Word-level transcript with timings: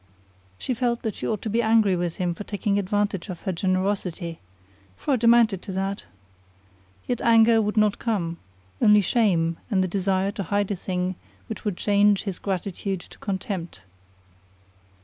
She 0.57 0.73
felt 0.73 1.03
that 1.03 1.13
she 1.13 1.27
ought 1.27 1.43
to 1.43 1.49
be 1.51 1.61
angry 1.61 1.95
with 1.95 2.15
him 2.15 2.33
for 2.33 2.43
taking 2.43 2.79
advantage 2.79 3.29
of 3.29 3.41
her 3.41 3.51
generosity 3.51 4.39
for 4.95 5.13
it 5.13 5.23
amounted 5.23 5.61
to 5.61 5.71
that! 5.73 6.05
Yet 7.05 7.21
anger 7.21 7.61
would 7.61 7.77
not 7.77 7.99
come, 7.99 8.39
only 8.81 9.01
shame 9.01 9.57
and 9.69 9.83
the 9.83 9.87
desire 9.87 10.31
to 10.31 10.41
hide 10.41 10.71
a 10.71 10.75
thing 10.75 11.17
which 11.45 11.63
would 11.65 11.77
change 11.77 12.23
his 12.23 12.39
gratitude 12.39 13.01
to 13.01 13.19
contempt. 13.19 13.83